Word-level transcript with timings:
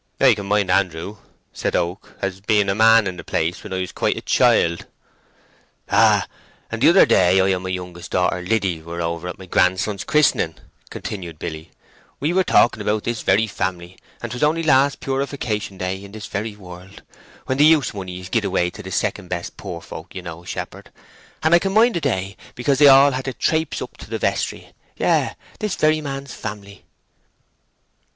"I 0.19 0.33
can 0.33 0.47
mind 0.47 0.71
Andrew," 0.71 1.17
said 1.53 1.75
Oak, 1.75 2.15
"as 2.23 2.41
being 2.41 2.69
a 2.69 2.73
man 2.73 3.05
in 3.05 3.17
the 3.17 3.23
place 3.23 3.63
when 3.63 3.71
I 3.71 3.81
was 3.81 3.91
quite 3.91 4.17
a 4.17 4.21
child." 4.21 4.87
"Ay—the 5.91 6.89
other 6.89 7.05
day 7.05 7.39
I 7.39 7.49
and 7.49 7.61
my 7.61 7.69
youngest 7.69 8.09
daughter, 8.09 8.41
Liddy, 8.41 8.81
were 8.81 8.99
over 8.99 9.27
at 9.27 9.37
my 9.37 9.45
grandson's 9.45 10.03
christening," 10.03 10.55
continued 10.89 11.37
Billy. 11.37 11.69
"We 12.19 12.33
were 12.33 12.43
talking 12.43 12.81
about 12.81 13.03
this 13.03 13.21
very 13.21 13.45
family, 13.45 13.95
and 14.23 14.31
'twas 14.31 14.41
only 14.41 14.63
last 14.63 15.01
Purification 15.01 15.77
Day 15.77 16.03
in 16.03 16.13
this 16.13 16.25
very 16.25 16.55
world, 16.55 17.03
when 17.45 17.59
the 17.59 17.65
use 17.65 17.93
money 17.93 18.19
is 18.19 18.27
gied 18.29 18.43
away 18.45 18.71
to 18.71 18.81
the 18.81 18.89
second 18.91 19.27
best 19.27 19.55
poor 19.55 19.81
folk, 19.81 20.15
you 20.15 20.23
know, 20.23 20.43
shepherd, 20.43 20.89
and 21.43 21.53
I 21.53 21.59
can 21.59 21.73
mind 21.73 21.93
the 21.95 22.01
day 22.01 22.37
because 22.55 22.79
they 22.79 22.87
all 22.87 23.11
had 23.11 23.25
to 23.25 23.33
traypse 23.33 23.83
up 23.83 23.97
to 23.97 24.09
the 24.09 24.17
vestry—yes, 24.17 25.35
this 25.59 25.75
very 25.75 26.01
man's 26.01 26.33
family." 26.33 26.85